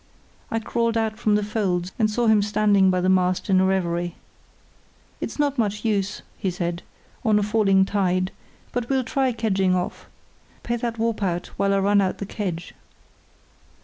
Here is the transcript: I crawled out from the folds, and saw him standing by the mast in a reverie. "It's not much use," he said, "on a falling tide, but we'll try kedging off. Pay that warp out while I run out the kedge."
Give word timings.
I 0.49 0.57
crawled 0.57 0.97
out 0.97 1.19
from 1.19 1.35
the 1.35 1.43
folds, 1.43 1.91
and 1.99 2.09
saw 2.09 2.25
him 2.25 2.41
standing 2.41 2.89
by 2.89 3.01
the 3.01 3.07
mast 3.07 3.51
in 3.51 3.61
a 3.61 3.65
reverie. 3.65 4.15
"It's 5.19 5.37
not 5.37 5.59
much 5.59 5.85
use," 5.85 6.23
he 6.39 6.49
said, 6.49 6.81
"on 7.23 7.37
a 7.37 7.43
falling 7.43 7.85
tide, 7.85 8.31
but 8.71 8.89
we'll 8.89 9.03
try 9.03 9.31
kedging 9.31 9.75
off. 9.75 10.07
Pay 10.63 10.77
that 10.77 10.97
warp 10.97 11.21
out 11.21 11.51
while 11.55 11.71
I 11.71 11.77
run 11.77 12.01
out 12.01 12.17
the 12.17 12.25
kedge." 12.25 12.73